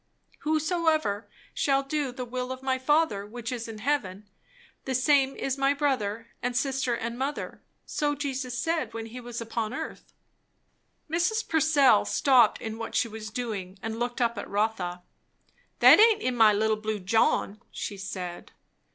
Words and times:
'Whosoever 0.39 1.29
shall 1.53 1.83
do 1.83 2.11
the 2.11 2.25
will 2.25 2.51
of 2.51 2.63
my 2.63 2.79
Father 2.79 3.23
which 3.23 3.51
is 3.51 3.67
in 3.67 3.77
heaven, 3.77 4.27
the 4.85 4.95
same 4.95 5.35
is 5.35 5.59
my 5.59 5.75
brother, 5.75 6.27
and 6.41 6.57
sister, 6.57 6.95
and 6.95 7.19
mother.' 7.19 7.61
So 7.85 8.15
Jesus 8.15 8.57
said, 8.57 8.95
when 8.95 9.05
he 9.05 9.19
was 9.19 9.39
upon 9.41 9.75
earth." 9.75 10.11
Mrs. 11.07 11.47
Purcell 11.47 12.05
stopped 12.05 12.59
in 12.59 12.79
what 12.79 12.95
she 12.95 13.07
was 13.07 13.29
doing 13.29 13.77
and 13.83 13.99
looked 13.99 14.21
up 14.21 14.39
at 14.39 14.49
Rotha. 14.49 15.03
"That 15.81 15.99
aint 15.99 16.23
in 16.23 16.35
my 16.35 16.51
'little 16.51 16.77
blue 16.77 16.97
John,'" 16.99 17.61
she 17.69 17.95
said. 17.95 18.53